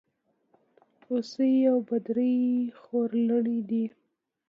[1.05, 2.35] هوسۍ او بدرۍ
[2.81, 3.85] خورلڼي دي.